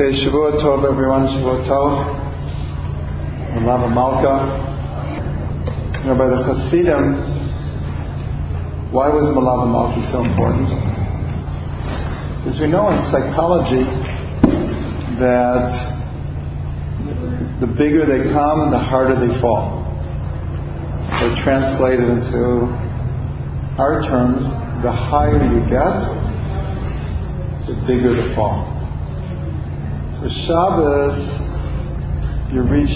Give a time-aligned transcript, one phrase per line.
[0.00, 1.26] Okay, Shavua Tov, everyone.
[1.26, 1.92] Shavua Tov.
[3.66, 4.34] Lava Malka.
[6.00, 7.20] You know, by the Hasidim,
[8.92, 10.70] why was Malava Malka so important?
[12.38, 13.84] Because we know in psychology
[15.20, 15.68] that
[17.60, 19.84] the bigger they come, the harder they fall.
[21.20, 22.72] So translated into
[23.76, 24.40] our terms,
[24.82, 25.92] the higher you get,
[27.66, 28.79] the bigger the fall.
[30.20, 31.16] So Shabbos,
[32.52, 32.92] you reach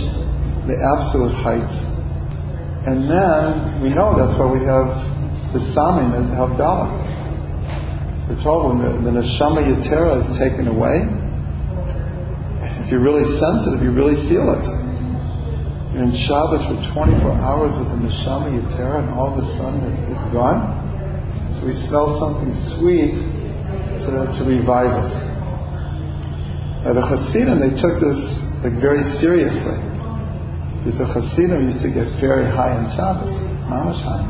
[0.68, 1.72] the absolute heights.
[2.84, 4.92] And then we know that's why we have
[5.56, 8.28] the Samim and Havdalah.
[8.28, 11.08] We're told when the, the Neshama Yetera is taken away,
[12.84, 14.64] if you're really sensitive, you really feel it.
[15.96, 19.80] You're in Shabbos for 24 hours with the Neshama Yetera and all of a sudden
[19.80, 20.60] it's, it's gone.
[21.56, 25.23] So we smell something sweet to, to revive us.
[26.84, 29.80] The Hasidim, they took this like very seriously.
[30.84, 33.32] Because the Hasidim used to get very high in Shabbos,
[33.64, 34.28] mamash high.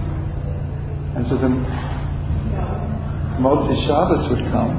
[1.16, 1.50] And so the
[3.42, 4.70] Motzi Shabbos would come,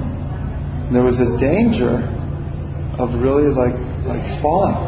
[0.87, 1.99] and there was a danger
[2.97, 3.75] of really like
[4.07, 4.79] like falling.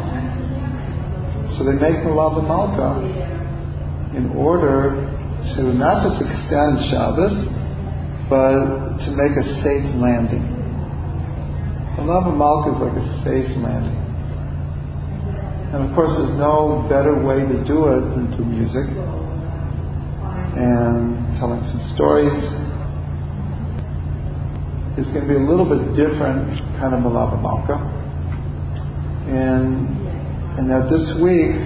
[1.58, 3.04] So they make the Malava Malka
[4.16, 5.12] in order
[5.56, 7.44] to not just extend Shabbos,
[8.30, 10.57] but to make a safe landing.
[11.98, 13.98] Malava Malka is like a safe landing.
[15.74, 18.86] And of course, there's no better way to do it than through music
[20.56, 22.38] and telling some stories.
[24.94, 27.82] It's going to be a little bit different kind of Malava Malka.
[29.28, 29.90] And,
[30.60, 31.58] and that this week,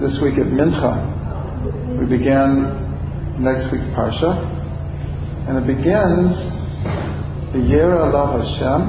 [0.00, 2.82] this week at Mincha, we began
[3.38, 4.42] next week's Parsha,
[5.48, 6.36] and it begins
[7.52, 8.80] the year Allah Hashem,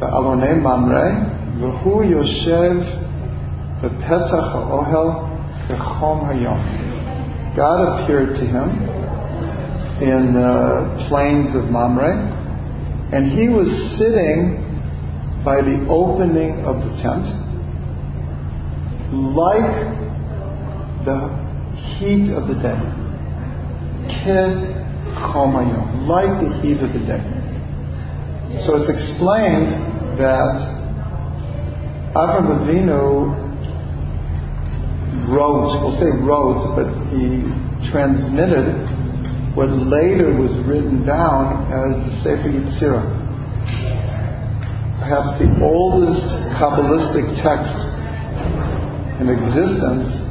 [0.00, 2.82] Alonei Mamre, the V'hu Yoshev
[3.80, 5.08] B'petach Ha'ohel
[5.68, 6.60] B'chom Hayom.
[7.54, 8.68] God appeared to him
[10.02, 12.32] in the plains of Mamre,
[13.12, 14.62] and he was sitting
[15.44, 17.26] by the opening of the tent,
[19.12, 19.70] like
[21.04, 21.30] the
[21.76, 22.80] heat of the day.
[24.24, 24.85] Kid
[26.06, 27.22] Like the heat of the day.
[28.64, 29.68] So it's explained
[30.18, 30.76] that
[32.14, 33.44] Avram Avinu
[35.28, 37.42] wrote, we'll say wrote, but he
[37.90, 38.88] transmitted
[39.54, 43.04] what later was written down as the Sefer Yetzirah.
[45.00, 47.76] Perhaps the oldest Kabbalistic text
[49.20, 50.22] in existence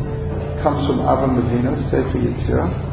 [0.62, 2.85] comes from Avram Avinu, Sefer Yetzirah.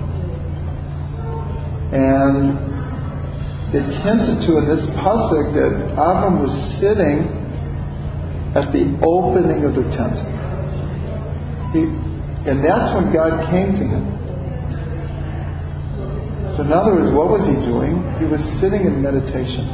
[1.92, 2.56] And
[3.74, 7.28] it's hinted to in this pasuk that Avram was sitting
[8.54, 10.16] at the opening of the tent.
[11.72, 11.80] He,
[12.48, 14.12] and that's when God came to him.
[16.56, 18.02] So in other words, what was he doing?
[18.18, 19.64] He was sitting in meditation.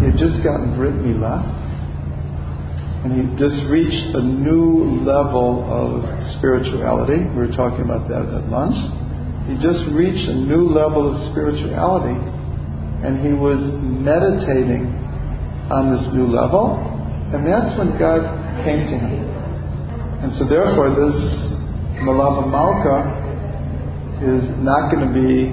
[0.00, 1.44] He had just gotten Brit Milah,
[3.04, 7.18] and he just reached a new level of spirituality.
[7.18, 8.78] We were talking about that at lunch.
[9.50, 12.14] He just reached a new level of spirituality,
[13.02, 14.86] and he was meditating
[15.74, 16.78] on this new level,
[17.34, 18.22] and that's when God
[18.62, 19.26] came to him.
[20.22, 21.18] And so therefore this
[21.98, 23.18] Malava Malka
[24.22, 25.50] is not going to be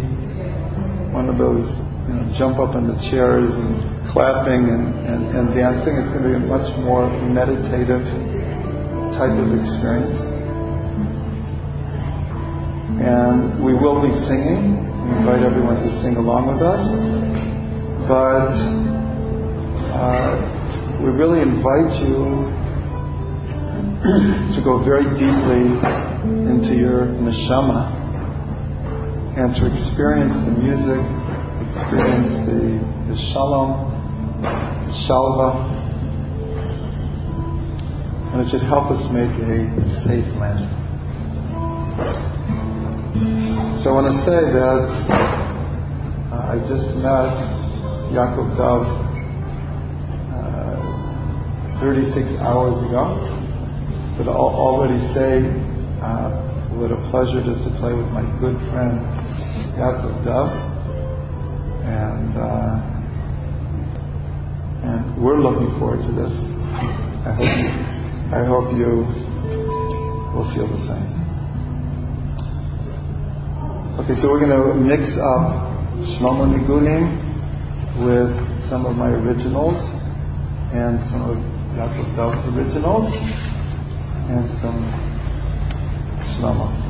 [1.11, 1.65] one of those
[2.07, 5.95] you know, jump up in the chairs and clapping and, and, and dancing.
[5.95, 8.05] It's going to be a much more meditative
[9.17, 10.36] type of experience.
[12.99, 14.83] And we will be singing.
[15.05, 16.81] We invite everyone to sing along with us.
[18.07, 18.53] But
[19.93, 22.47] uh, we really invite you
[24.55, 25.67] to go very deeply
[26.49, 27.93] into your neshama
[29.37, 31.01] and to experience the music,
[31.69, 33.91] experience the, the shalom,
[34.41, 35.77] the shalva,
[38.33, 40.73] and it should help us make a safe landing.
[43.87, 47.31] So I want to say that uh, I just met
[48.11, 48.83] Yaakov Dov
[50.35, 53.15] uh, 36 hours ago,
[54.17, 55.39] but I'll already say
[56.03, 56.35] uh,
[56.75, 58.99] what a pleasure it is to play with my good friend
[59.79, 60.51] Yaakov Dov,
[61.87, 62.83] and uh,
[64.83, 66.35] and we're looking forward to this.
[67.23, 67.71] I hope you,
[68.35, 69.07] I hope you
[70.35, 71.16] will feel the same.
[74.09, 75.67] Okay, so we're going to mix up
[76.15, 77.11] Shlomo Nigunim
[78.05, 78.31] with
[78.69, 79.75] some of my originals
[80.71, 81.35] and some of
[81.75, 83.11] Yaakov Dov's originals
[84.31, 84.79] and some
[86.39, 86.86] Shlomo.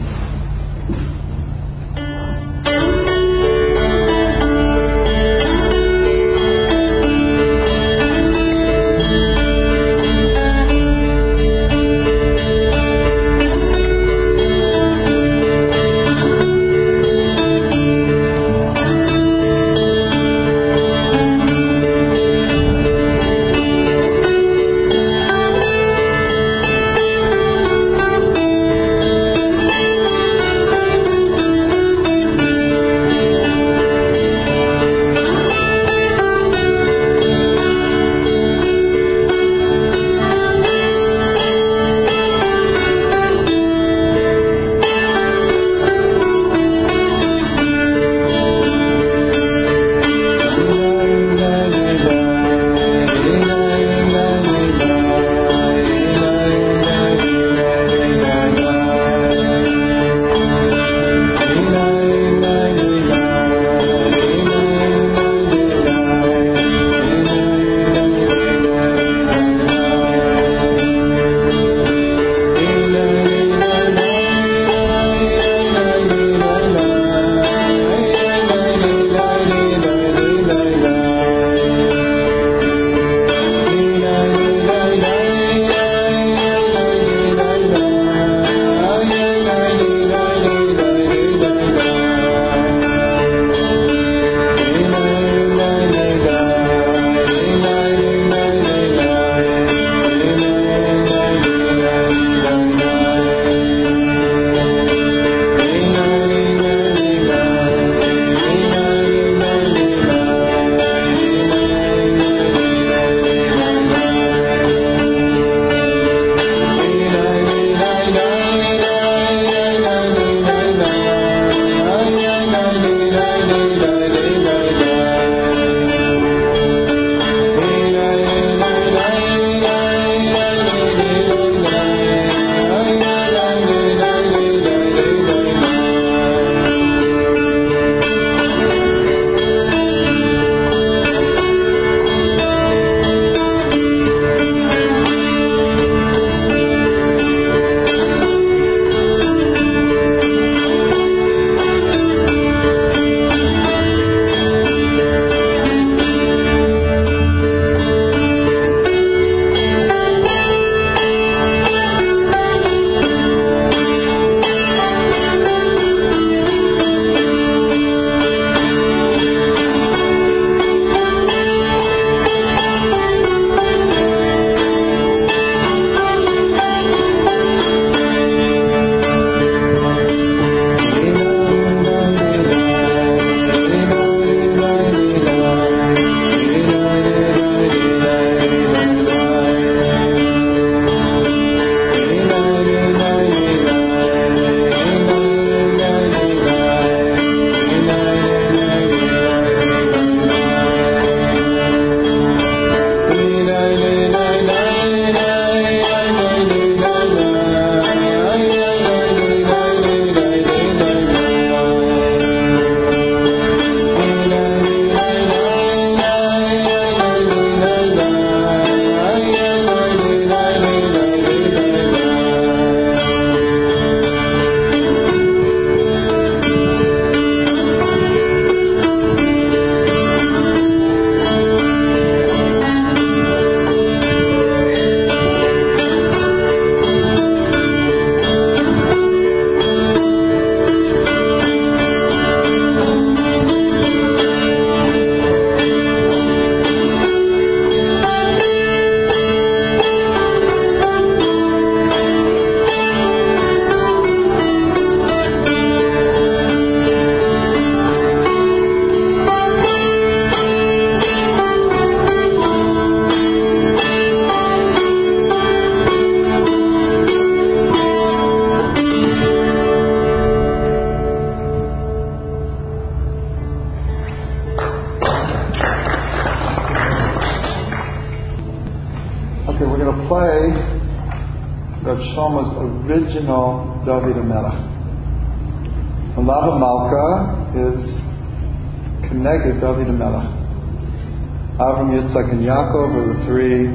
[292.07, 293.67] Yitzchak, and Yaakov are the three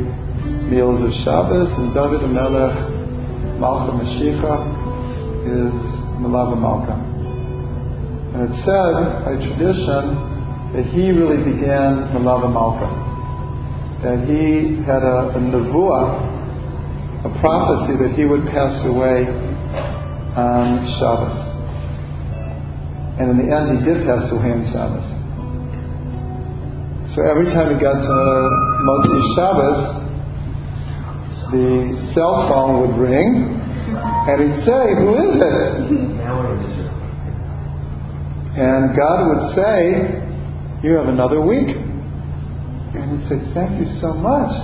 [0.69, 4.63] meals of Shabbos, and David HaMelech, Malcha Mashiach,
[5.47, 5.73] is
[6.21, 6.95] Melava Malka.
[8.35, 10.15] And it's said by tradition
[10.73, 12.89] that he really began Melava Malka.
[14.03, 19.27] That he had a, a nevuah, a prophecy that he would pass away
[20.35, 21.51] on Shabbos.
[23.21, 25.22] And in the end, he did pass away on Shabbos.
[27.15, 28.09] So every time he got to
[28.89, 29.81] Motzi Shabbos,
[31.53, 33.61] the cell phone would ring,
[33.93, 35.75] and he'd say, Who is it?
[38.57, 40.23] And God would say,
[40.83, 41.77] You have another week.
[42.97, 44.57] And he'd say, Thank you so much.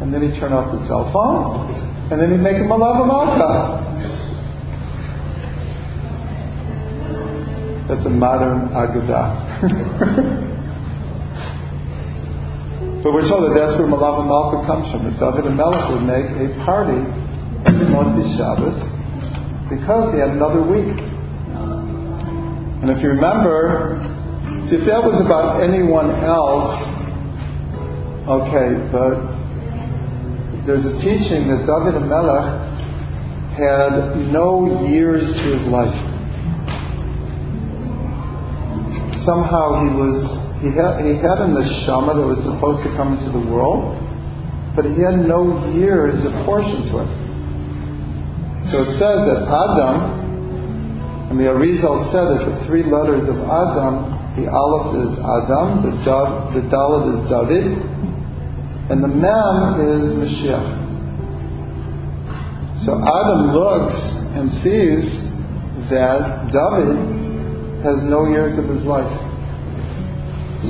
[0.00, 1.74] And then he'd turn off the cell phone,
[2.12, 3.80] and then he'd make him a lava malka.
[7.88, 10.50] That's a modern Aggadah.
[13.04, 15.04] But we're told that that's where Malava Malka comes from.
[15.04, 16.96] That David HaMelech would make a party
[17.68, 18.80] every Motzi Shabbos
[19.68, 20.96] because he had another week.
[22.80, 24.00] And if you remember,
[24.70, 26.80] see, if that was about anyone else,
[28.24, 29.20] okay, but
[30.64, 32.72] there's a teaching that David HaMelech
[33.52, 35.92] had no years to his life.
[39.26, 43.30] Somehow he was he had, he had an neshama that was supposed to come into
[43.30, 44.00] the world,
[44.74, 47.10] but he had no years apportioned to it.
[48.72, 50.24] So it says that Adam,
[51.28, 54.08] and the Arizal said that the three letters of Adam,
[54.40, 57.84] the Aleph is Adam, the, Dav, the Dalet is David,
[58.88, 60.80] and the Mem is Mashiach.
[62.86, 63.96] So Adam looks
[64.32, 65.20] and sees
[65.90, 69.23] that David has no years of his life.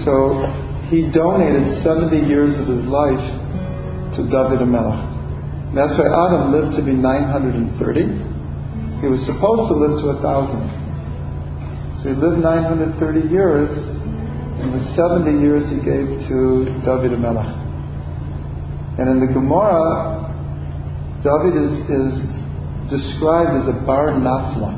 [0.03, 0.43] So
[0.91, 3.23] he donated 70 years of his life
[4.17, 5.75] to David HaMelech.
[5.75, 8.03] That's why Adam lived to be 930.
[9.01, 10.71] He was supposed to live to a thousand.
[12.03, 13.71] So he lived 930 years,
[14.61, 17.63] and the 70 years he gave to David HaMelech.
[18.99, 20.23] And in the Gemara,
[21.23, 22.23] David is, is
[22.91, 24.75] described as a bar nafla,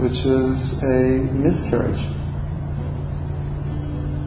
[0.00, 2.15] which is a miscarriage.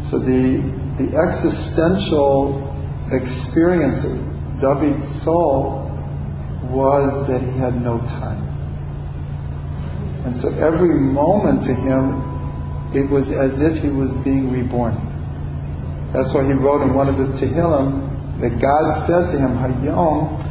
[0.10, 0.62] So the,
[0.98, 2.66] the existential
[3.12, 4.18] experience of
[4.60, 5.86] David's soul
[6.72, 8.46] was that he had no time.
[10.26, 12.26] And so every moment to him,
[12.94, 14.98] it was as if he was being reborn.
[16.12, 20.42] That's why he wrote in one of his Tehillim that God said to him, Hayom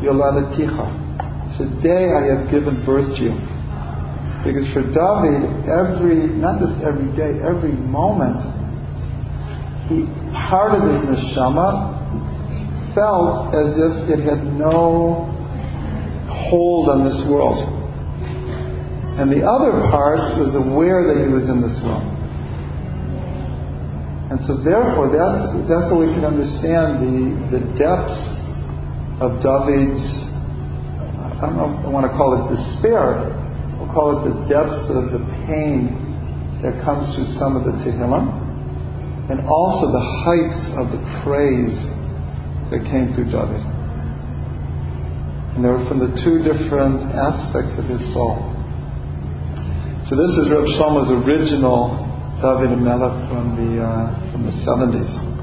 [0.00, 1.58] Yoladaticha.
[1.58, 3.36] Today I have given birth to you.
[4.44, 8.53] Because for David, every, not just every day, every moment,
[9.88, 11.92] he, part of his neshama
[12.94, 15.28] felt as if it had no
[16.28, 17.68] hold on this world.
[19.18, 22.02] And the other part was aware that he was in this world.
[24.30, 28.16] And so therefore, that's, that's how we can understand the, the depths
[29.20, 33.30] of David's, I don't know I want to call it despair,
[33.78, 35.92] we'll call it the depths of the pain
[36.62, 38.43] that comes through some of the Tehillim
[39.30, 41.74] and also the heights of the praise
[42.70, 43.62] that came through David.
[45.54, 48.36] And they were from the two different aspects of his soul.
[50.06, 52.04] So this is Reb Shlomo's original
[52.42, 55.33] David HaMelech from the uh, from the 70s.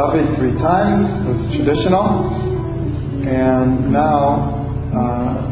[0.00, 1.04] David three times.
[1.04, 2.32] It was traditional.
[3.28, 4.64] And now
[4.96, 5.44] uh,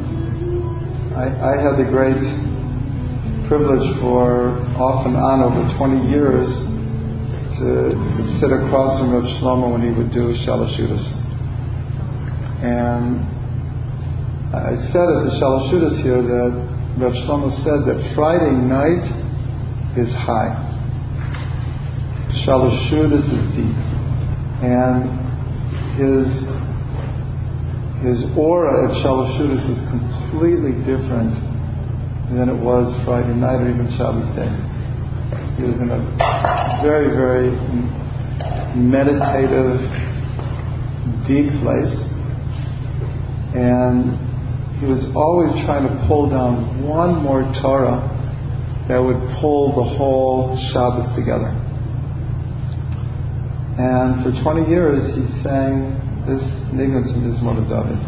[1.15, 2.17] I, I had the great
[3.47, 6.49] privilege for off and on over 20 years
[7.59, 11.05] to, to sit across from Rav Shlomo when he would do Shalashudas.
[12.65, 13.21] And
[14.55, 16.53] I said at the Shalashudas here that
[16.97, 19.05] Rav Shlomo said that Friday night
[19.99, 20.57] is high.
[22.47, 23.88] Shalashudas is deep.
[24.63, 25.11] And
[25.97, 26.27] his
[28.03, 31.35] his aura at Shalashudas was completely different
[32.31, 34.49] than it was Friday night or even Shabbos day.
[35.57, 35.99] He was in a
[36.83, 37.51] very, very
[38.77, 39.81] meditative,
[41.27, 41.99] deep place.
[43.55, 44.15] And
[44.79, 48.15] he was always trying to pull down one more Torah
[48.87, 51.68] that would pull the whole Shabbos together.
[53.79, 55.95] And for 20 years, he sang
[56.27, 56.43] this
[56.75, 58.08] nigun to Mizmor David.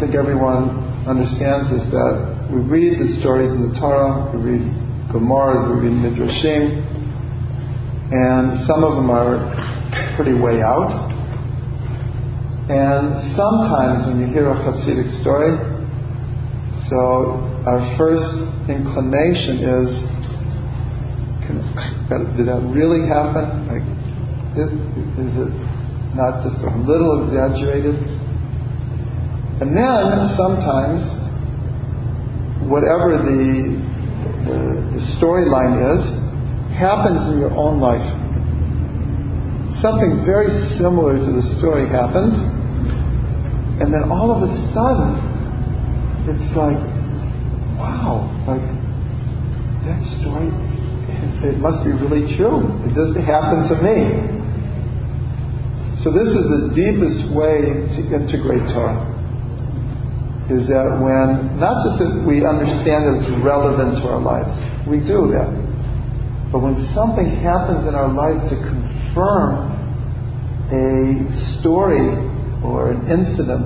[0.00, 4.64] Think everyone understands is that we read the stories in the Torah, we read
[5.12, 6.80] Gemara, we read Midrashim,
[8.10, 9.52] and some of them are
[10.16, 11.12] pretty way out.
[12.70, 15.52] And sometimes when you hear a Hasidic story,
[16.88, 18.32] so our first
[18.70, 20.00] inclination is,
[22.38, 23.68] did that really happen?
[23.68, 23.84] Like,
[24.56, 25.52] is it
[26.16, 28.19] not just a little exaggerated?
[29.60, 31.04] And then sometimes,
[32.64, 33.76] whatever the,
[34.48, 34.58] the,
[34.96, 36.02] the storyline is,
[36.72, 38.00] happens in your own life.
[39.76, 42.32] Something very similar to the story happens,
[43.80, 45.20] and then all of a sudden,
[46.28, 46.80] it's like,
[47.76, 48.64] wow, like
[49.84, 50.48] that story,
[51.48, 52.64] it must be really true.
[52.88, 54.40] It just happened to me.
[56.02, 59.09] So this is the deepest way to integrate Torah.
[60.50, 64.50] Is that when, not just that we understand that it's relevant to our lives,
[64.82, 65.46] we do that.
[66.50, 69.70] But when something happens in our life to confirm
[70.74, 72.10] a story
[72.66, 73.62] or an incident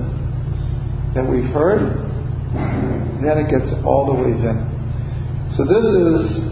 [1.17, 2.05] that we've heard,
[2.53, 4.57] then it gets all the ways in.
[5.57, 6.45] So this is,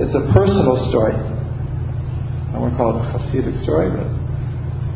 [0.00, 1.12] it's a personal story.
[1.12, 4.08] I won't call it a Hasidic story, but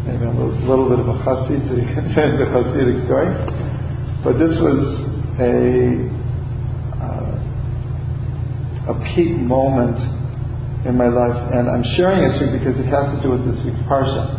[0.08, 3.04] maybe a little, little bit of a Hasid, so you can say it's a Hasidic
[3.04, 3.28] story.
[4.24, 5.04] But this was
[5.38, 6.08] a,
[7.02, 7.36] uh,
[8.92, 9.98] a peak moment
[10.86, 13.44] in my life, and I'm sharing it to you because it has to do with
[13.44, 14.38] this week's Parsha.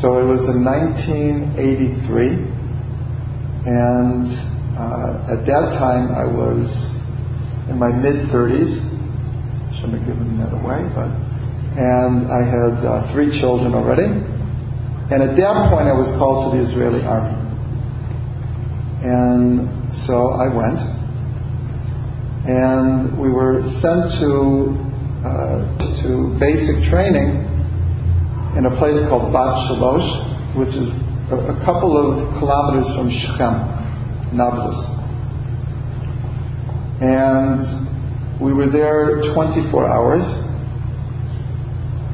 [0.00, 2.50] So it was in 1983,
[3.66, 4.26] and
[4.76, 6.66] uh, at that time I was
[7.70, 8.90] in my mid 30s.
[9.78, 11.10] Shouldn't have given that away, but
[11.76, 14.06] and I had uh, three children already.
[14.06, 17.33] And at that point, I was called to the Israeli army,
[19.04, 19.68] and
[20.06, 20.80] so I went,
[22.48, 24.72] and we were sent to
[25.24, 27.44] uh, to basic training
[28.56, 30.88] in a place called Bat Shalosh, which is
[31.32, 34.76] a, couple of kilometers from Shechem, Nablus.
[37.00, 40.24] And we were there 24 hours.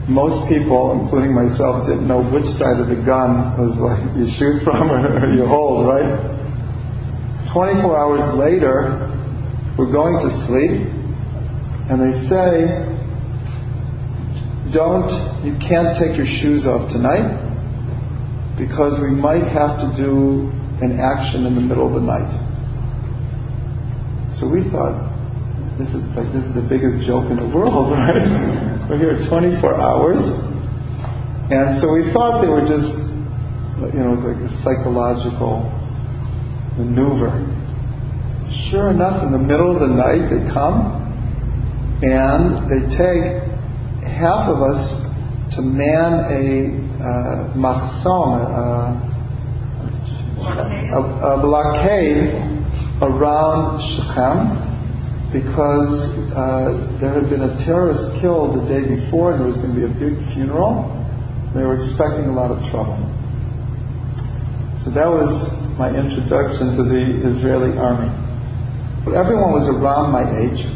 [0.09, 4.62] Most people, including myself, didn't know which side of the gun was like you shoot
[4.64, 6.29] from or you hold, right?
[7.52, 9.10] 24 hours later,
[9.76, 10.86] we're going to sleep,
[11.90, 12.86] and they say,
[14.72, 15.10] don't,
[15.44, 17.26] you can't take your shoes off tonight
[18.56, 20.46] because we might have to do
[20.78, 22.30] an action in the middle of the night.
[24.38, 25.10] So we thought,
[25.76, 28.20] this is like this is the biggest joke in the world, right?
[28.88, 30.22] We're here 24 hours,
[31.50, 32.94] and so we thought they were just,
[33.90, 35.79] you know, it was like a psychological
[36.84, 37.30] maneuver.
[38.70, 41.00] Sure enough, in the middle of the night, they come
[42.02, 43.50] and they take
[44.02, 47.70] half of us to man a uh, a,
[50.92, 52.28] a, a, blockade
[53.00, 59.48] around Shechem because uh, there had been a terrorist killed the day before and there
[59.48, 60.84] was going to be a big funeral.
[61.54, 62.98] They were expecting a lot of trouble.
[64.84, 68.12] So that was my introduction to the Israeli army.
[69.04, 70.68] But everyone was around my age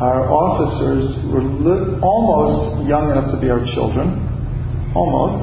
[0.00, 4.12] our officers were li- almost young enough to be our children,
[4.94, 5.40] almost.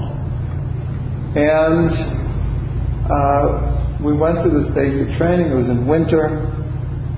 [1.33, 1.89] And
[3.09, 5.47] uh, we went through this basic training.
[5.51, 6.53] It was in winter.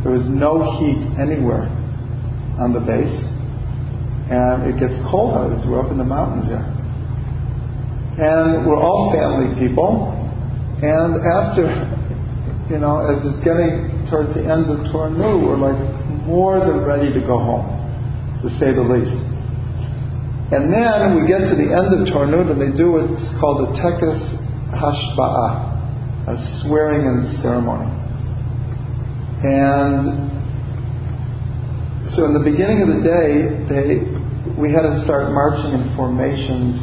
[0.03, 1.67] There was no heat anywhere
[2.55, 3.19] on the base.
[4.31, 6.63] And it gets cold out as we're up in the mountains there.
[8.15, 10.14] And we're all family people.
[10.83, 11.71] And after,
[12.69, 15.79] you know, as it's getting towards the end of Tornu, we're like,
[16.25, 17.69] more than ready to go home,
[18.41, 19.23] to say the least.
[20.51, 23.71] And then we get to the end of Tornut and they do what's called the
[23.81, 24.37] Tekes
[24.73, 27.89] Hashba'ah, a swearing in ceremony.
[29.43, 30.29] And
[32.11, 34.05] so in the beginning of the day, they,
[34.59, 36.77] we had to start marching in formations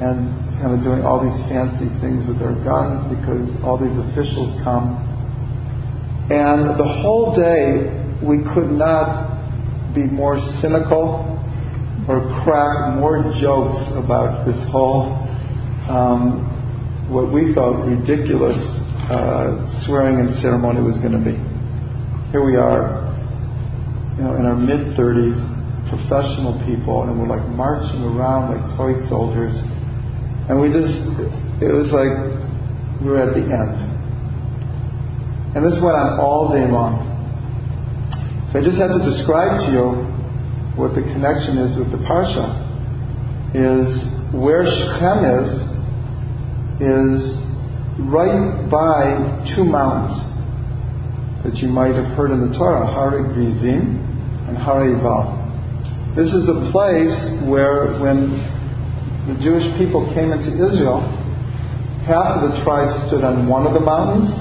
[0.00, 4.54] and kind of doing all these fancy things with our guns because all these officials
[4.62, 4.98] come.
[6.30, 11.24] And the whole day, we could not be more cynical
[12.08, 15.12] or crack more jokes about this whole,
[15.88, 16.44] um,
[17.08, 18.58] what we thought ridiculous
[19.08, 21.36] uh, swearing in ceremony was going to be.
[22.30, 23.08] Here we are,
[24.16, 25.38] you know, in our mid 30s,
[25.88, 29.56] professional people, and we're like marching around like toy soldiers.
[30.48, 30.96] And we just,
[31.60, 32.08] it was like
[33.00, 33.88] we were at the end.
[35.54, 37.04] And this went on all day long.
[38.52, 39.84] So I just had to describe to you
[40.76, 42.64] what the connection is with the Parsha.
[43.54, 45.48] Is where Shechem is,
[46.80, 47.36] is
[47.98, 50.16] right by two mountains
[51.44, 54.00] that you might have heard in the Torah, Har Grizim
[54.48, 55.34] and Har Ebal.
[56.14, 57.14] This is a place
[57.48, 58.36] where when
[59.28, 61.04] the Jewish people came into Israel,
[62.08, 64.32] half of the tribes stood on one of the mountains,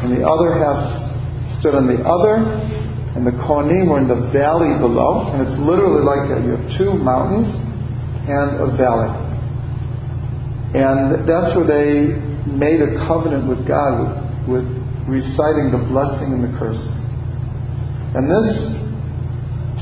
[0.00, 2.38] and the other half stood on the other,
[3.18, 6.46] and the Kohanim were in the valley below, and it's literally like that.
[6.46, 7.50] You have two mountains
[8.30, 9.10] and a valley.
[10.78, 12.14] And that's where they
[12.46, 14.66] made a covenant with God with, with
[15.08, 16.82] reciting the blessing and the curse.
[18.14, 18.70] And this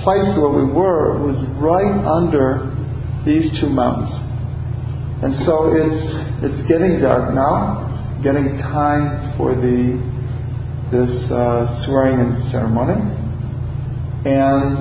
[0.01, 2.74] place where we were was right under
[3.25, 4.13] these two mountains.
[5.23, 6.05] And so it's
[6.45, 7.89] it's getting dark now.
[7.89, 9.97] It's getting time for the
[10.93, 13.01] this uh, swearing in ceremony,
[14.27, 14.77] and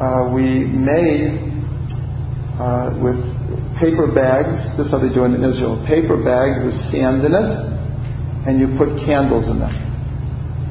[0.00, 1.52] uh, we made
[2.58, 3.20] uh, with
[3.78, 4.76] paper bags.
[4.76, 5.84] This is how they do in Israel.
[5.86, 7.52] Paper bags with sand in it,
[8.48, 9.74] and you put candles in them,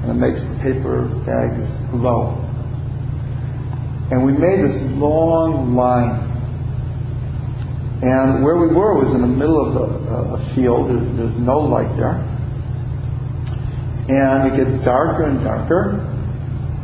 [0.01, 2.41] and it makes the paper bags glow.
[4.09, 6.30] And we made this long line.
[8.01, 10.89] And where we were was in the middle of a, a field.
[10.89, 12.17] There's, there's no light there.
[14.09, 16.01] And it gets darker and darker.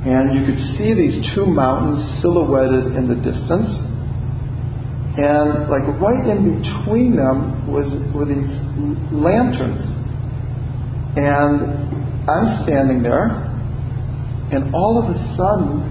[0.05, 3.81] And you could see these two mountains silhouetted in the distance.
[5.17, 8.53] And like right in between them was were these
[9.11, 9.81] lanterns.
[11.17, 13.49] And I'm standing there,
[14.53, 15.81] and all of a sudden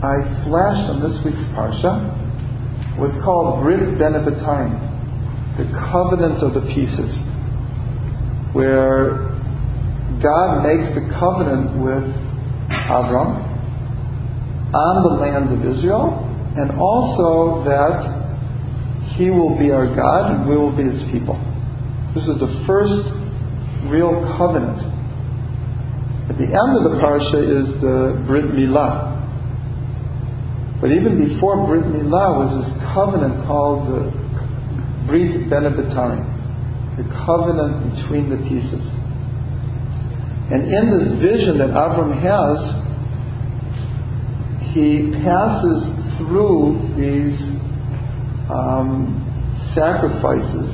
[0.00, 2.25] I flashed on this week's Parsha
[2.98, 7.16] what's called Brit Ben the covenant of the pieces,
[8.52, 9.32] where
[10.22, 12.04] God makes a covenant with
[12.68, 13.40] Abram
[14.72, 16.24] on the land of Israel,
[16.56, 18.26] and also that
[19.16, 21.36] he will be our God and we will be his people.
[22.14, 23.08] This was the first
[23.88, 24.80] real covenant.
[26.28, 29.16] At the end of the parsha is the Brit Milah,
[30.80, 34.08] but even before Brit Milah was this covenant called the
[35.06, 36.24] Brit Bein HaBetarim,
[36.96, 38.80] the covenant between the pieces.
[40.48, 42.56] And in this vision that Abram has,
[44.72, 45.84] he passes
[46.16, 47.36] through these
[48.48, 49.20] um,
[49.74, 50.72] sacrifices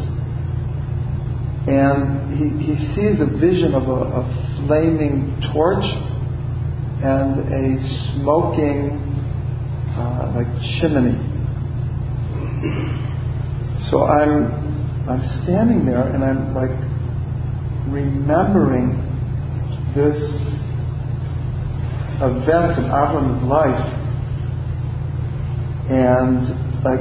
[1.67, 5.87] and he, he sees a vision of a, a flaming torch
[7.03, 7.83] and a
[8.15, 8.99] smoking
[9.97, 11.32] uh, like chimney.
[13.91, 14.47] So I'm
[15.09, 16.71] I'm standing there and I'm like
[17.91, 18.95] remembering
[19.97, 20.23] this
[22.23, 23.83] event in Avram's life,
[25.91, 26.39] and
[26.85, 27.01] like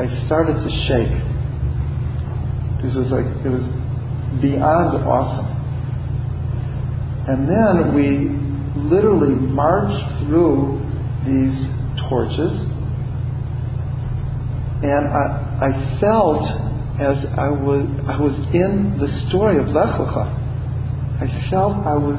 [0.00, 1.14] I started to shake.
[2.82, 3.62] This was like it was
[4.42, 5.54] beyond awesome.
[7.28, 8.34] And then we
[8.74, 10.80] literally marched through
[11.24, 11.68] these
[12.08, 12.67] torches.
[14.82, 16.44] And I, I felt
[17.00, 20.26] as I was, I was in the story of Lech Lecha,
[21.20, 22.18] I felt I was,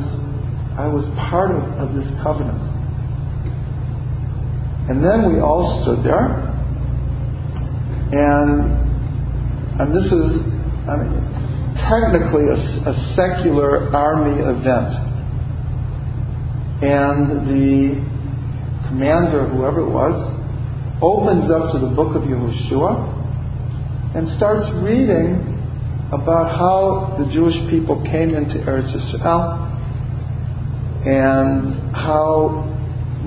[0.78, 2.62] I was part of, of this covenant.
[4.90, 6.48] And then we all stood there,
[8.12, 8.72] and,
[9.80, 11.22] and this is I mean,
[11.78, 12.58] technically a,
[12.90, 14.90] a secular army event.
[16.82, 18.02] And the
[18.88, 20.39] commander, whoever it was,
[21.02, 25.56] opens up to the book of Yehoshua and starts reading
[26.12, 29.70] about how the Jewish people came into Eretz Israel
[31.06, 32.66] and how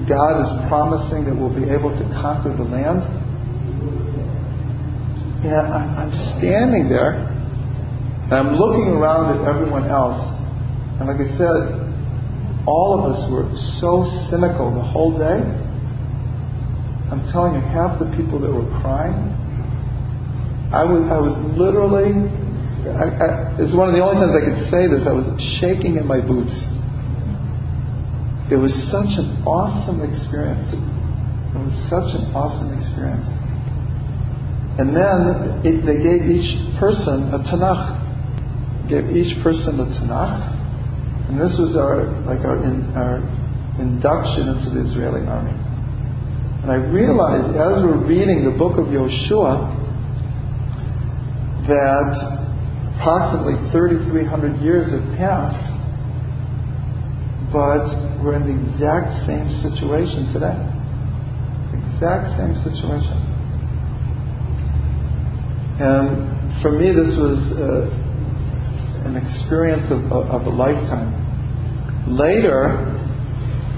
[0.09, 3.03] God is promising that we'll be able to conquer the land.
[5.45, 7.33] And I'm standing there
[8.25, 10.21] and I'm looking around at everyone else.
[10.99, 11.83] And like I said,
[12.67, 13.49] all of us were
[13.81, 15.41] so cynical the whole day.
[17.13, 19.37] I'm telling you, half the people that were crying,
[20.73, 22.17] I was, I was literally,
[22.89, 23.29] I, I,
[23.61, 25.29] it's one of the only times I could say this, I was
[25.61, 26.57] shaking in my boots.
[28.49, 30.73] It was such an awesome experience.
[30.73, 33.29] It was such an awesome experience.
[34.81, 38.01] And then it, they gave each person a Tanakh.
[38.89, 40.53] Gave each person a Tanakh
[41.33, 43.17] and this was our like our in, our
[43.81, 45.57] induction into the Israeli army.
[46.63, 49.67] And I realized as we're reading the book of Yoshua
[51.67, 52.43] that
[52.95, 55.59] approximately 3,300 years have passed,
[57.53, 57.91] but
[58.23, 60.55] we're in the exact same situation today.
[61.75, 63.19] Exact same situation.
[65.83, 67.91] And for me, this was uh,
[69.05, 71.11] an experience of, of a lifetime.
[72.07, 72.87] Later,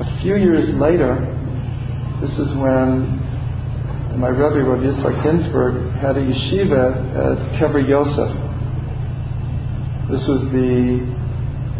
[0.01, 1.34] a few years later,
[2.24, 3.20] this is when
[4.16, 8.32] my Rebbe, Rabbi Yitzhak Ginsburgh, had a yeshiva at Kever Yosef.
[10.08, 11.04] This was the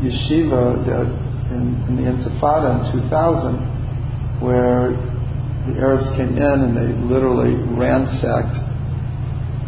[0.05, 1.09] yeshiva that
[1.49, 4.93] in, in the Intifada in 2000, where
[5.65, 8.61] the Arabs came in and they literally ransacked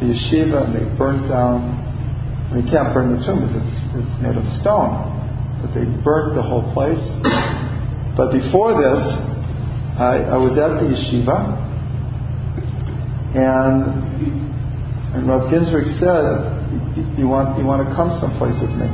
[0.00, 1.72] the yeshiva and they burnt down.
[2.50, 5.08] I mean, you can't burn the tomb because it's, it's made of stone,
[5.62, 7.00] but they burnt the whole place.
[8.14, 9.25] But before this,
[9.98, 11.56] I, I was at the yeshiva,
[13.34, 14.36] and
[15.14, 18.88] and Rav Ginsburgh said, "You want you want to come someplace with me?"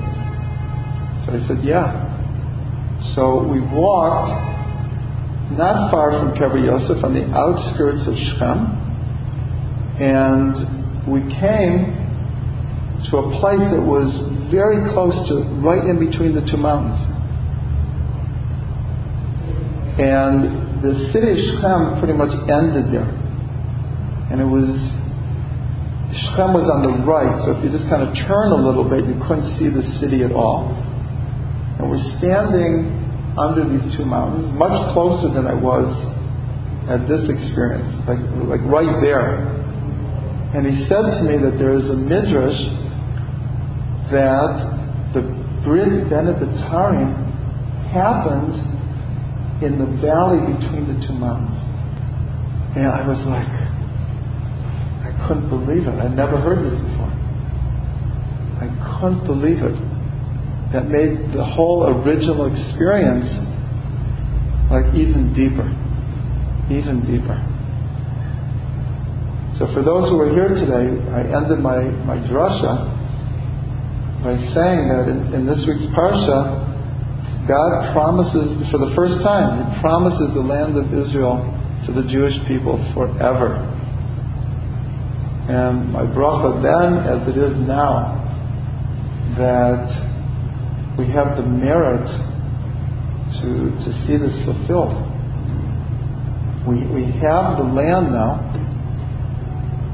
[1.26, 2.08] So I said, "Yeah."
[3.14, 4.30] So we walked
[5.58, 8.70] not far from Kever Yosef on the outskirts of Shechem,
[9.98, 10.54] and
[11.10, 11.98] we came
[13.10, 14.22] to a place that was
[14.52, 17.02] very close to, right in between the two mountains.
[19.98, 23.06] And the city of Shechem pretty much ended there.
[24.34, 24.66] And it was,
[26.10, 29.06] Shechem was on the right, so if you just kind of turn a little bit,
[29.06, 30.74] you couldn't see the city at all.
[31.78, 32.98] And we're standing
[33.38, 35.88] under these two mountains, much closer than I was
[36.90, 38.20] at this experience, like,
[38.50, 39.54] like right there.
[40.52, 42.58] And he said to me that there is a midrash
[44.10, 44.58] that
[45.14, 45.22] the
[45.64, 47.14] Brit Bein HaBetarim
[47.88, 48.71] happened
[49.64, 51.58] in the valley between the two mountains.
[52.76, 53.52] And I was like,
[55.06, 55.94] I couldn't believe it.
[56.00, 57.12] I'd never heard this before.
[58.62, 59.76] I couldn't believe it.
[60.72, 63.28] That made the whole original experience
[64.70, 65.68] like even deeper.
[66.72, 67.36] Even deeper.
[69.58, 72.88] So for those who are here today, I ended my, my drasha
[74.24, 76.71] by saying that in, in this week's parsha,
[77.46, 81.42] God promises, for the first time, He promises the land of Israel
[81.86, 83.68] to the Jewish people forever.
[85.48, 88.18] And my bracha then, as it is now,
[89.36, 89.90] that
[90.96, 92.06] we have the merit
[93.40, 94.94] to, to see this fulfilled.
[96.66, 98.38] We, we have the land now,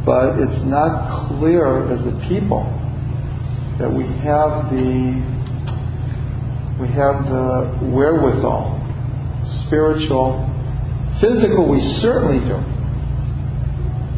[0.05, 2.65] but it's not clear as a people
[3.79, 5.38] that we have the
[6.81, 8.79] we have the wherewithal,
[9.67, 10.47] spiritual,
[11.21, 11.69] physical.
[11.69, 12.59] We certainly do,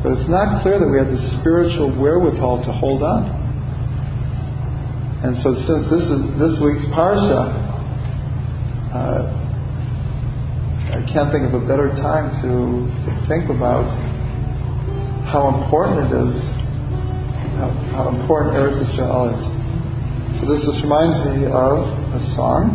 [0.02, 3.40] but it's not clear that we have the spiritual wherewithal to hold on.
[5.24, 7.48] And so, since this is this week's parsha,
[8.92, 9.40] uh,
[10.90, 13.84] I can't think of a better time to, to think about
[15.28, 16.42] how important it is,
[17.56, 20.40] how, how important Eretz Israel is.
[20.40, 22.70] So this just reminds me of a song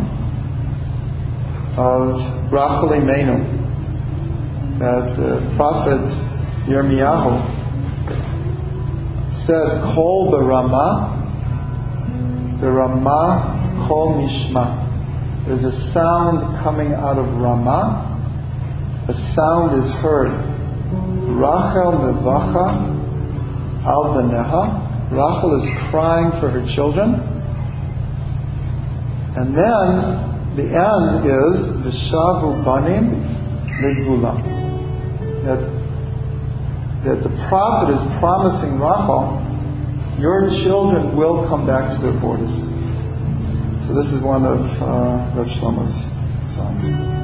[1.76, 2.16] of
[2.50, 3.36] Rachel Imenu
[4.78, 6.00] that the prophet
[6.66, 7.54] Yirmiyahu
[9.44, 11.12] said, Kol barama,
[12.58, 14.84] barama kol nishma.
[15.46, 18.14] There's a sound coming out of Ramah.
[19.08, 20.32] A sound is heard
[21.28, 22.96] Rachel mevacha
[23.84, 24.14] al.
[25.10, 27.35] Rachel is crying for her children.
[29.36, 33.20] And then the end is Vishavu banim
[33.82, 34.32] legula.
[35.44, 35.60] That,
[37.04, 39.36] that the prophet is promising Rachel,
[40.18, 42.54] your children will come back to their borders.
[43.86, 45.94] So this is one of uh, Rav Shlomo's
[46.56, 47.16] songs.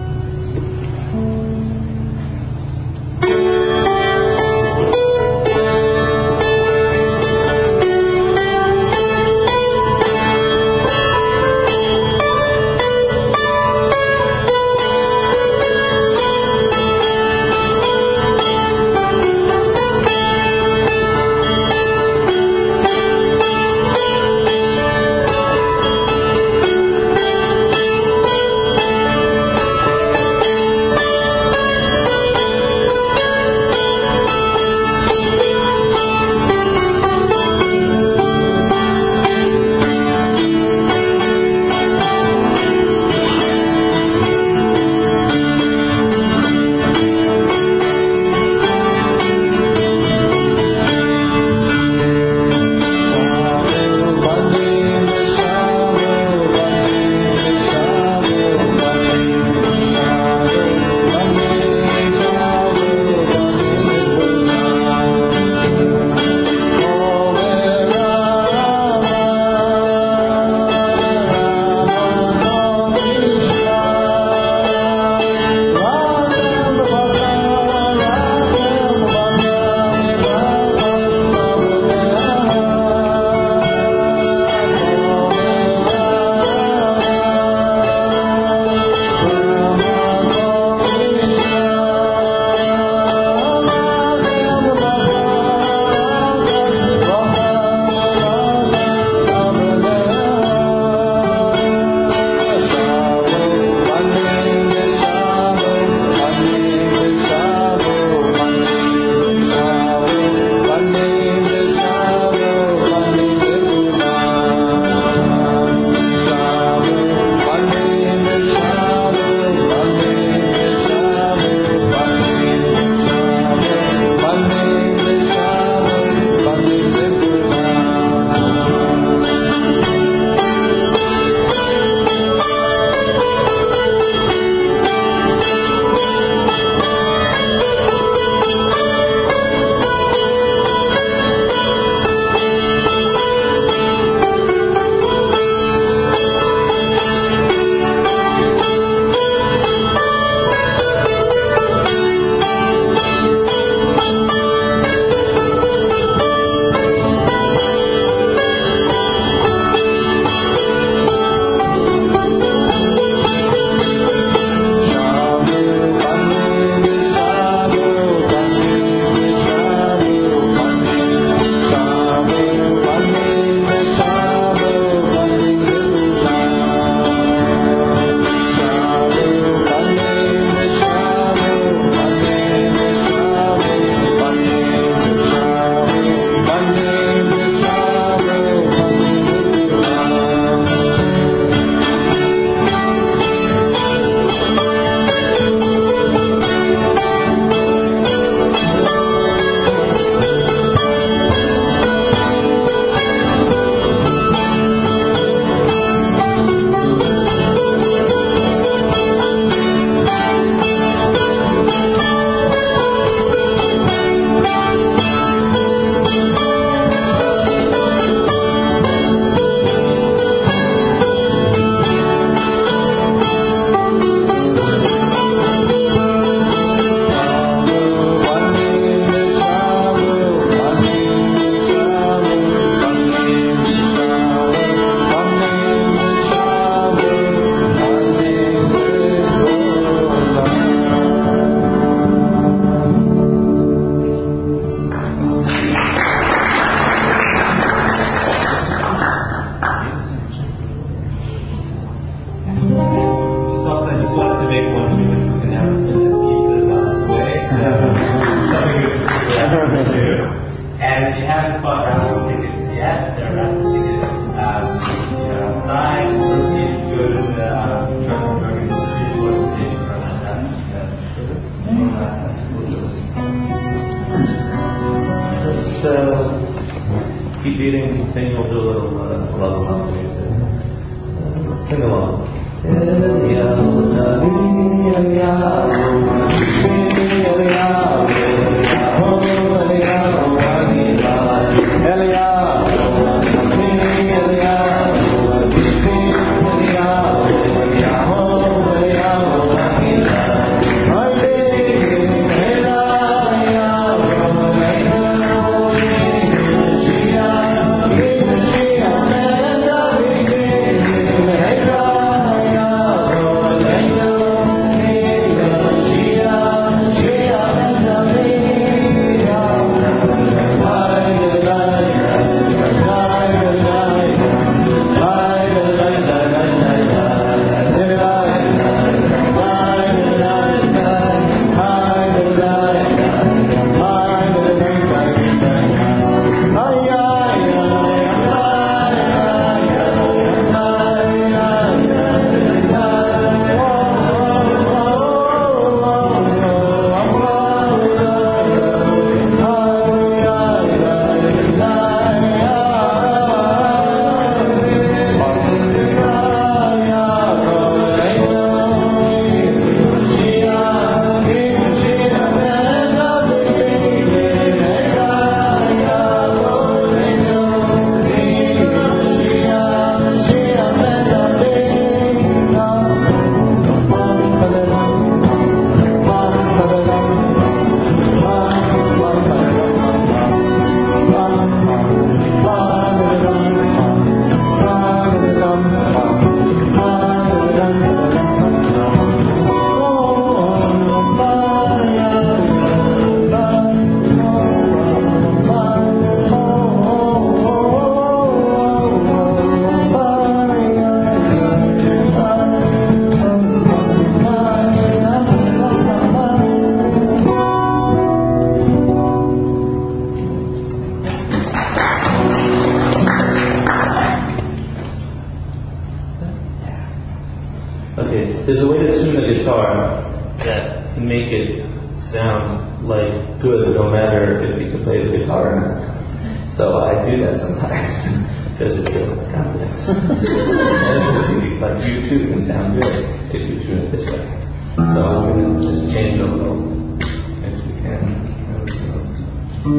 [439.65, 439.71] And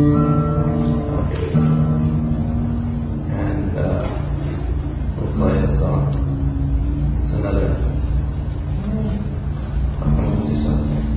[3.76, 4.08] uh,
[5.20, 6.08] we'll play a song.
[7.20, 7.68] It's another.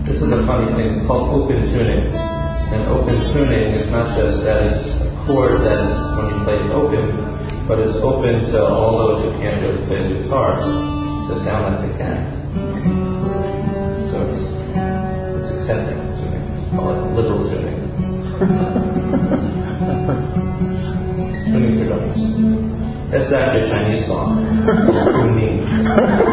[0.05, 0.99] This is a funny thing.
[0.99, 2.11] It's called open tuning.
[2.11, 4.75] And open tuning is not just a
[5.29, 7.07] chord that is when you play it open,
[7.69, 11.93] but it's open to all those who can't really play the guitar to sound like
[11.93, 12.26] they can.
[24.07, 24.37] 爽
[24.95, 26.26] 老公给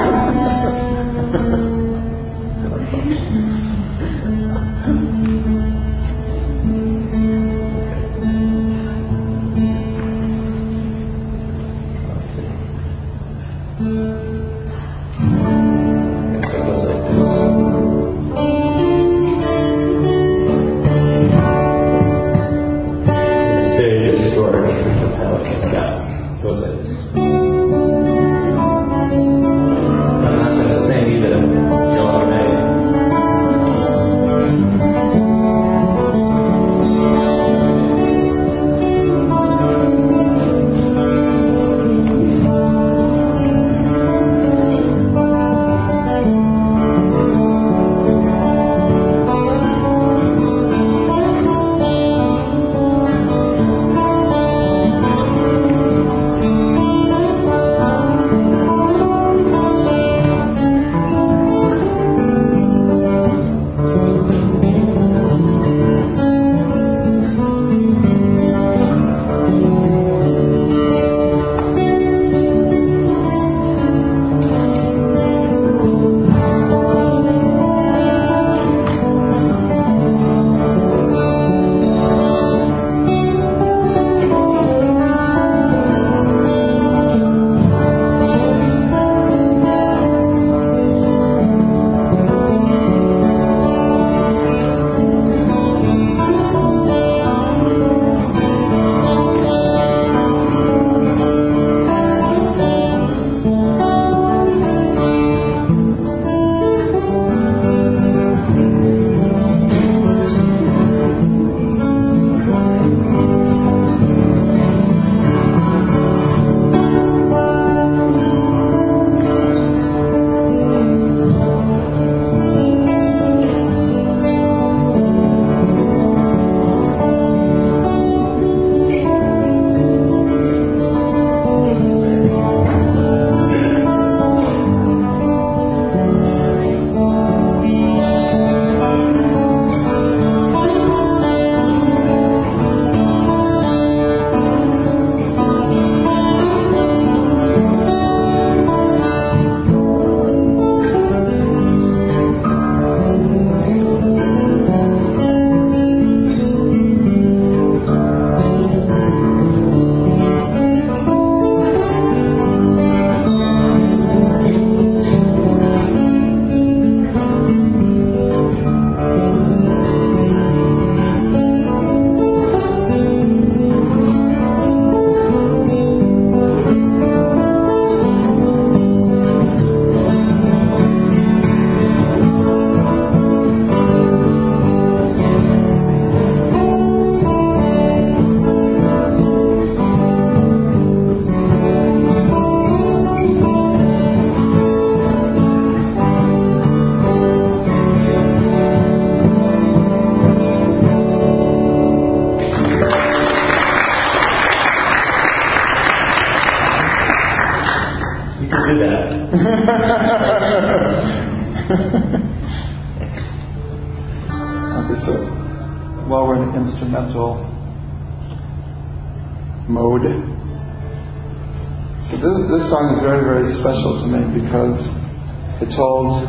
[225.64, 226.28] it told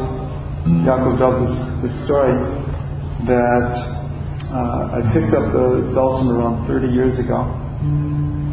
[0.86, 2.30] Yaakov this, this story
[3.26, 3.74] that
[4.46, 7.42] uh, I picked up the dulcimer around 30 years ago,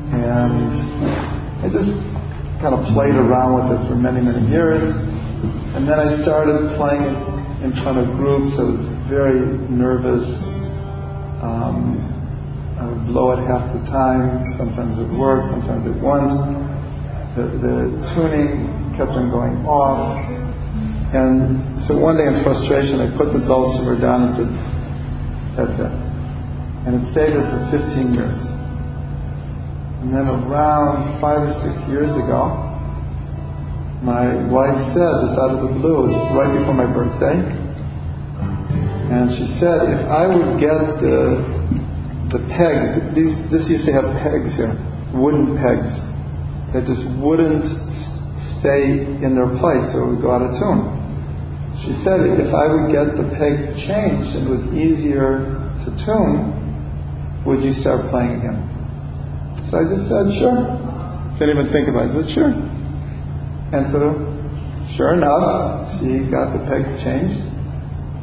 [0.10, 0.74] and
[1.62, 1.94] I just
[2.66, 4.82] kind of played around with it for many, many years.
[5.78, 7.18] And then I started playing it
[7.62, 8.58] in front of groups.
[8.58, 9.38] I was very
[9.70, 10.26] nervous.
[11.46, 12.02] Um,
[12.82, 14.58] I would blow it half the time.
[14.58, 16.42] Sometimes it worked, sometimes it wouldn't.
[17.38, 17.78] The, the
[18.18, 20.41] tuning kept on going off.
[21.14, 24.50] And so one day in frustration, I put the dulcimer down and said,
[25.58, 25.94] that's it.
[26.88, 28.38] And it stayed there for 15 years.
[30.02, 32.72] And then around five or six years ago,
[34.02, 37.38] my wife said this out of the blue, right before my birthday,
[39.12, 41.44] and she said if I would get the
[42.32, 44.74] the pegs, these this used to have pegs here,
[45.14, 46.00] wooden pegs
[46.74, 47.68] that just wouldn't
[48.58, 51.01] stay in their place, so it would go out of tune.
[51.82, 56.54] She said if I would get the pegs changed and it was easier to tune,
[57.46, 58.62] would you start playing again?
[59.70, 60.62] So I just said, sure.
[61.40, 62.12] Didn't even think about it.
[62.12, 62.54] I said, sure.
[63.74, 64.14] And so,
[64.94, 67.42] sure enough, she got the pegs changed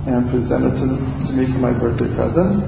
[0.06, 0.86] and presented to,
[1.26, 2.62] to me for my birthday present.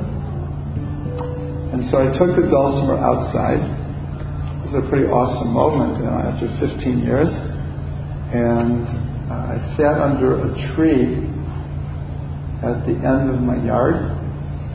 [1.70, 3.62] And so I took the dulcimer outside.
[3.62, 7.30] It was a pretty awesome moment you know, after 15 years.
[8.34, 11.22] And uh, I sat under a tree
[12.66, 14.18] at the end of my yard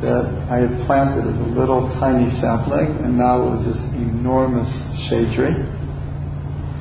[0.01, 4.71] that I had planted as a little tiny sapling, and now it was this enormous
[5.07, 5.55] shade tree.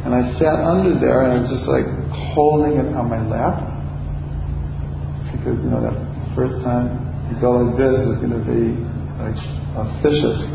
[0.04, 3.58] And I sat under there, and I was just like holding it on my lap,
[5.32, 5.98] because you know that
[6.36, 6.94] first time
[7.30, 8.78] you go like this is going to be
[9.18, 9.38] like
[9.74, 10.46] auspicious.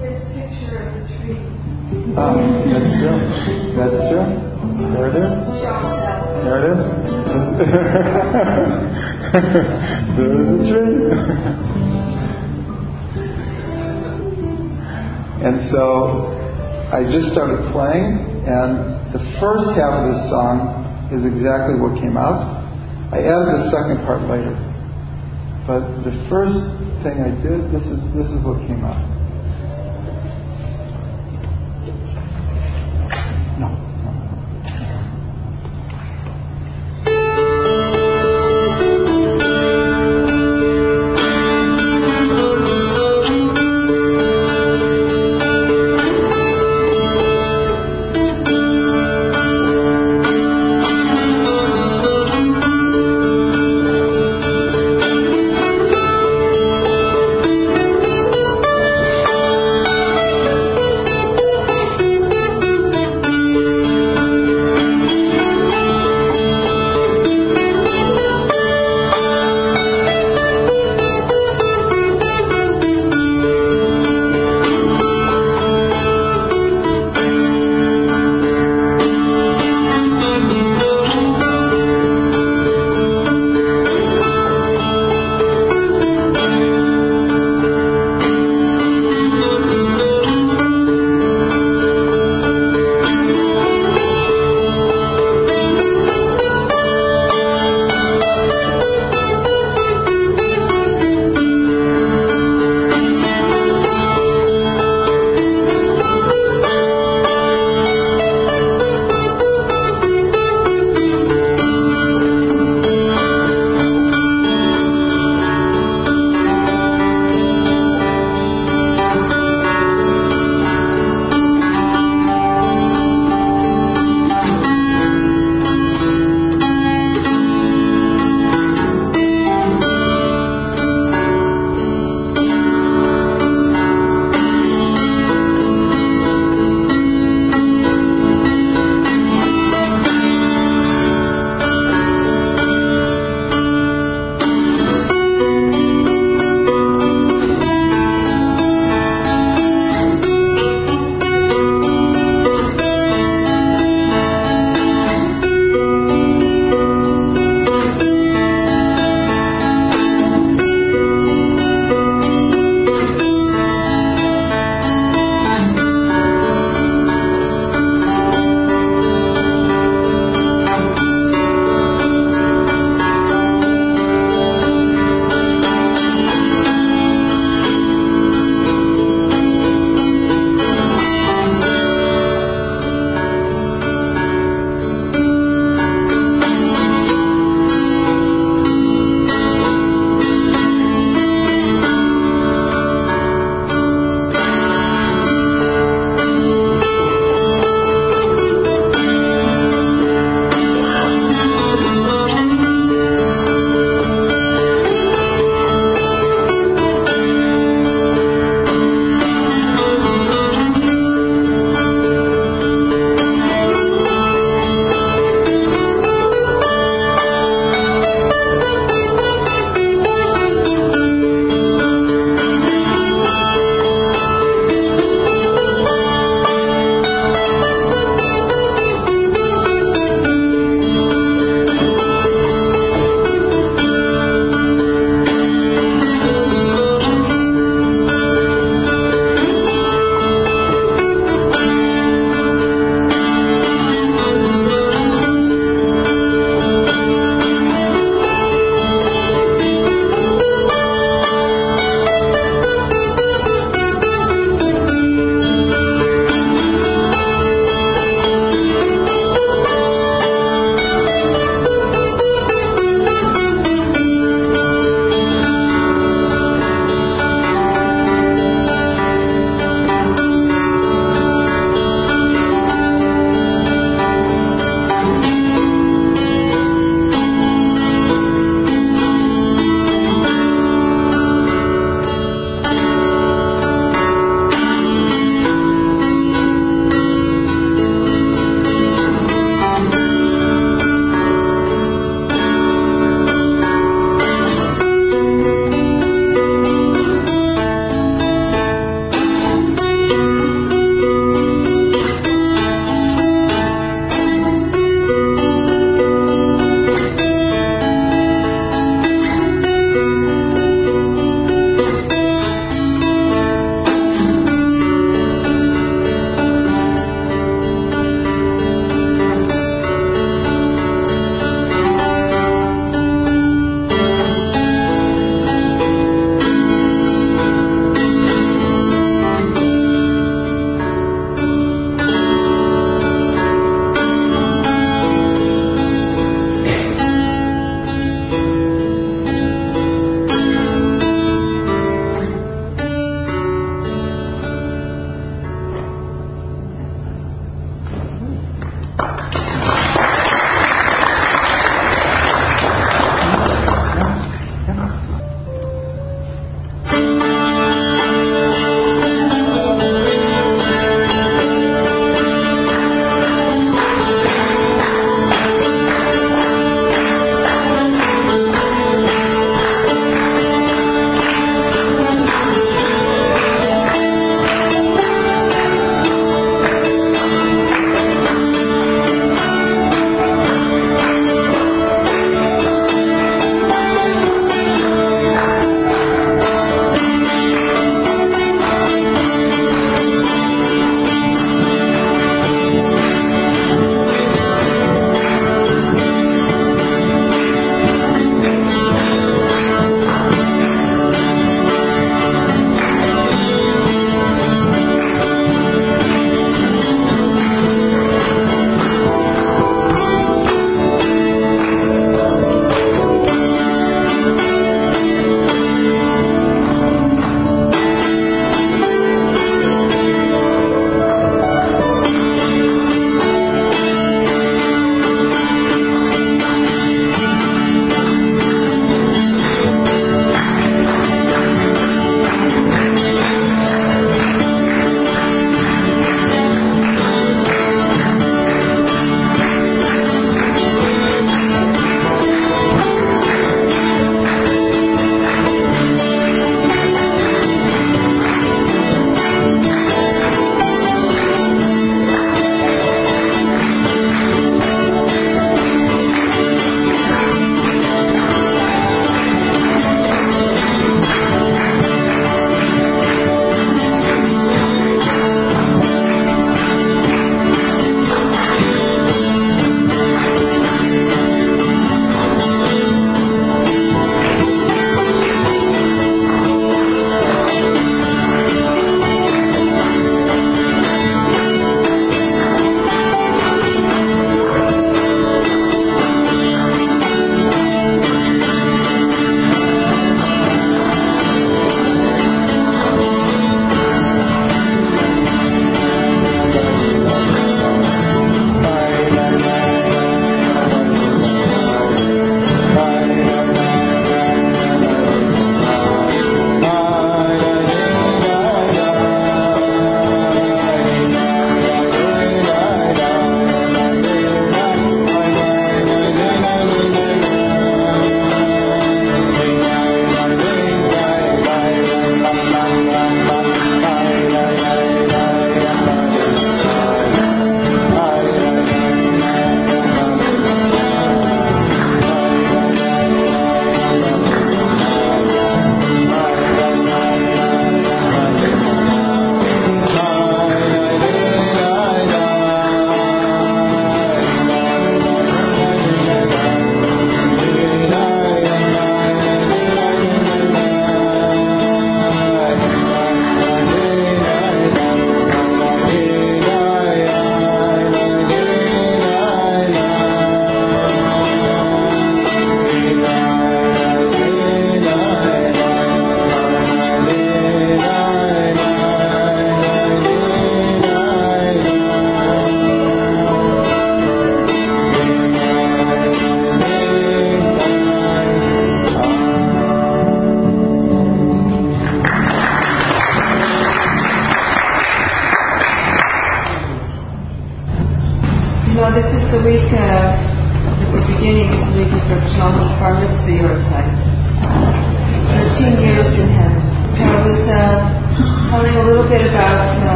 [0.00, 1.61] There's a picture of the tree.
[2.16, 2.36] Um,
[2.72, 3.18] that's true.
[3.76, 4.26] That's true.
[4.92, 5.32] There it is.
[6.44, 6.82] There it is.
[10.16, 10.96] There's a tree.
[15.42, 16.38] And so
[16.92, 18.78] I just started playing, and
[19.12, 22.62] the first half of this song is exactly what came out.
[23.10, 24.54] I added the second part later.
[25.66, 26.54] But the first
[27.02, 29.02] thing I did, this is this is what came out.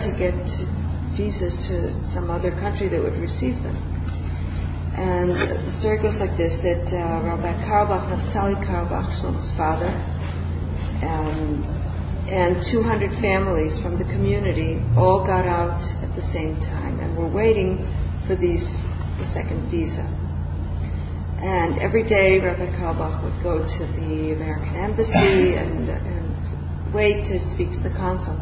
[0.00, 0.34] To get
[1.16, 3.76] visas to some other country that would receive them.
[4.96, 9.92] And the story goes like this: that uh, Rabbi Carlebach, Naftali Carlebach, Shlomo's father,
[11.04, 11.64] um,
[12.28, 17.28] and 200 families from the community all got out at the same time and were
[17.28, 17.86] waiting
[18.26, 18.64] for these
[19.18, 20.04] the second visa.
[21.40, 27.38] And every day, Rabbi Carlebach would go to the American embassy and, and wait to
[27.50, 28.36] speak to the consul.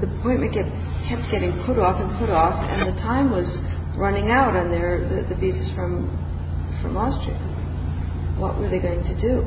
[0.00, 3.58] The appointment kept, getting put off and put off, and the time was
[3.96, 7.36] running out on the, visas from Austria.
[8.38, 9.44] What were they going to do?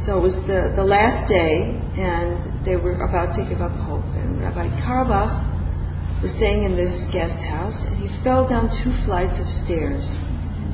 [0.00, 4.04] So it was the, last day, and they were about to give up hope.
[4.16, 9.38] And Rabbi Carlebach was staying in this guest house, and he fell down two flights
[9.38, 10.18] of stairs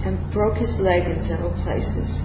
[0.04, 2.22] and broke his leg in several places.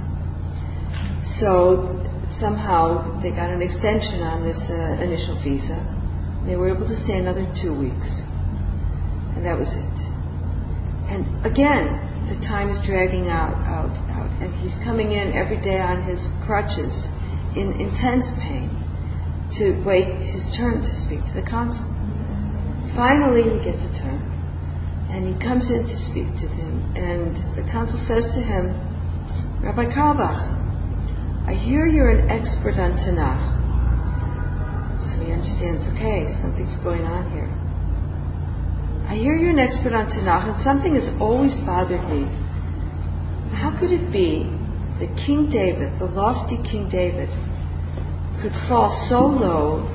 [1.40, 2.03] So
[2.40, 5.78] somehow they got an extension on this uh, initial visa.
[6.46, 8.22] They were able to stay another two weeks,
[9.36, 9.98] and that was it.
[11.08, 15.80] And again, the time is dragging out, out, out, and he's coming in every day
[15.80, 17.08] on his crutches
[17.56, 18.72] in intense pain
[19.60, 21.86] to wait his turn to speak to the consul.
[22.96, 24.22] Finally, he gets a turn,
[25.12, 28.74] and he comes in to speak to him, and the consul says to him,
[29.62, 30.63] Rabbi Carlebach,
[31.64, 33.40] Hear you're an expert on Tanakh.
[35.00, 37.48] So he understands, okay, something's going on here.
[39.08, 42.28] I hear you're an expert on Tanakh, and something has always bothered me.
[43.56, 44.44] How could it be
[45.00, 47.30] that King David, the lofty King David,
[48.42, 49.88] could fall so low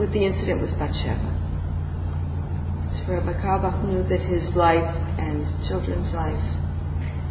[0.00, 1.28] with the incident with Bathsheba?
[2.88, 6.40] So Rabbi Carlebach knew that his life and his children's life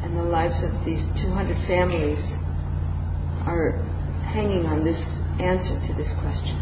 [0.06, 2.36] and the lives of these 200 families
[3.46, 3.78] are
[4.24, 5.00] hanging on this
[5.40, 6.58] answer to this question.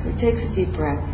[0.00, 1.04] So he takes a deep breath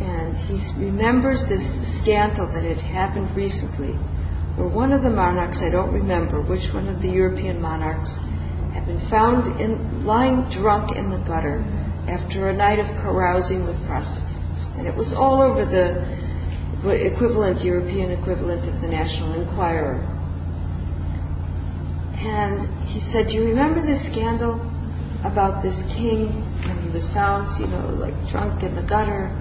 [0.00, 1.64] and he remembers this
[2.00, 3.92] scandal that had happened recently
[4.56, 8.10] where one of the monarchs, I don't remember which one of the European monarchs,
[8.74, 11.64] had been found in, lying drunk in the gutter
[12.08, 14.66] after a night of carousing with prostitutes.
[14.76, 16.04] And it was all over the
[17.06, 20.19] equivalent, European equivalent of the National Enquirer.
[22.20, 24.60] And he said, Do you remember this scandal
[25.24, 26.28] about this king
[26.68, 29.32] when he was found, you know, like drunk in the gutter?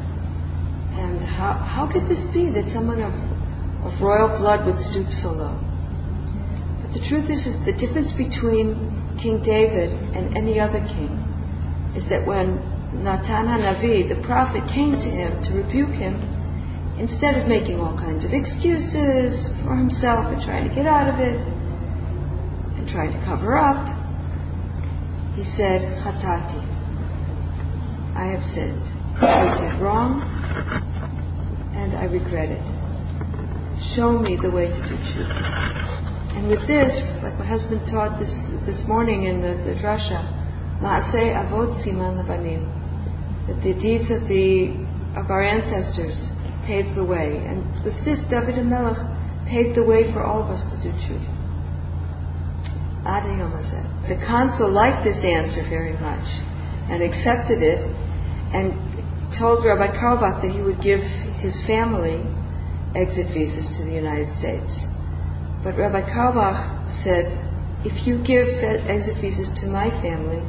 [0.95, 3.13] And how, how could this be that someone of,
[3.83, 5.59] of royal blood would stoop so low?
[6.81, 11.19] But the truth is, is the difference between King David and any other king
[11.95, 12.63] is that when
[12.95, 16.15] Natan HaNavi, the prophet, came to him to rebuke him,
[16.97, 21.19] instead of making all kinds of excuses for himself and trying to get out of
[21.19, 21.58] it
[22.89, 23.87] and trying to cover up,
[25.35, 26.61] he said, Hatati,
[28.15, 28.81] I have sinned.
[29.21, 30.21] I did wrong
[31.75, 32.63] and I regret it.
[33.95, 36.35] Show me the way to do tshuva.
[36.35, 40.21] And with this, like my husband taught this this morning in the, the drasha,
[40.81, 42.67] Maaseh Avot Siman Labanim,
[43.47, 44.75] that the deeds of the
[45.15, 46.29] of our ancestors
[46.65, 50.61] paved the way, and with this, David HaMelech paved the way for all of us
[50.71, 51.38] to do tshuva.
[53.09, 56.27] The consul liked this answer very much
[56.89, 57.81] and accepted it
[58.53, 58.73] and
[59.33, 61.01] told Rabbi Carlebach that he would give
[61.41, 62.21] his family
[62.95, 64.85] exit visas to the United States.
[65.63, 67.33] But Rabbi Carlebach said,
[67.83, 70.43] if you give exit visas to my family,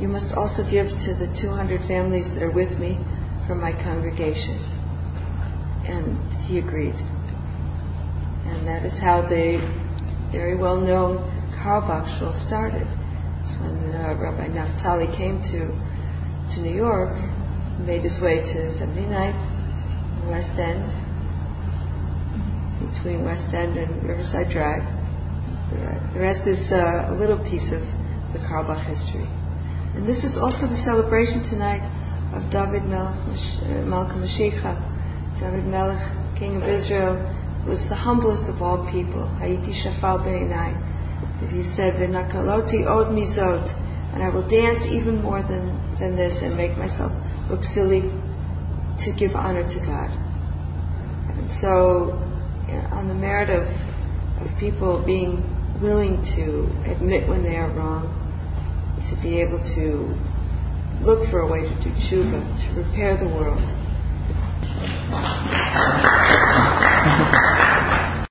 [0.00, 2.98] you must also give to the 200 families that are with me
[3.46, 4.58] from my congregation.
[5.86, 6.96] And he agreed.
[8.46, 9.58] And that is how the
[10.32, 11.31] very well known
[11.62, 12.88] Carlebach Shul started.
[13.40, 15.70] It's when uh, Rabbi Naftali came to,
[16.54, 17.14] to New York,
[17.78, 19.38] made his way to 79th
[20.26, 20.90] West End,
[22.90, 24.82] between West End and Riverside Drive.
[26.14, 27.80] The rest is uh, a little piece of
[28.32, 29.28] the Carlebach history.
[29.94, 31.86] And this is also the celebration tonight
[32.34, 35.38] of David Melech, uh, Mashiach.
[35.38, 36.02] David Melech,
[36.36, 37.14] King of Israel,
[37.68, 39.30] was the humblest of all people.
[39.38, 40.91] Hayiti Shafal Be'inai.
[41.50, 43.78] He said, V'nakaloti od mizot.
[44.12, 47.12] And I will dance even more than, than this and make myself
[47.48, 48.02] look silly
[48.98, 50.10] to give honor to God.
[51.38, 52.20] And so,
[52.68, 53.66] you know, on the merit of,
[54.42, 55.42] of people being
[55.80, 58.18] willing to admit when they are wrong,
[59.10, 60.14] to be able to
[61.04, 63.62] look for a way to do tshuva, to repair the world.